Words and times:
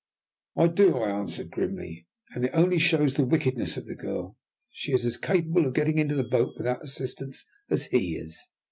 "I 0.57 0.65
do," 0.65 0.97
I 0.97 1.11
answered 1.11 1.51
grimly. 1.51 2.07
"And 2.33 2.45
it 2.45 2.49
only 2.55 2.79
shows 2.79 3.13
the 3.13 3.23
wickedness 3.23 3.77
of 3.77 3.85
the 3.85 3.93
girl. 3.93 4.35
She 4.71 4.93
is 4.93 5.05
as 5.05 5.15
capable 5.15 5.67
of 5.67 5.75
getting 5.75 5.99
into 5.99 6.15
the 6.15 6.23
boat 6.23 6.55
without 6.57 6.83
assistance 6.83 7.47
as 7.69 7.85
he 7.85 8.15
is." 8.17 8.47